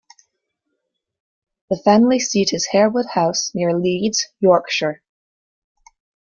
The 1.69 1.75
family 1.77 2.17
seat 2.19 2.53
is 2.53 2.65
Harewood 2.65 3.05
House, 3.13 3.51
near 3.53 3.77
Leeds, 3.77 4.29
Yorkshire. 4.39 5.03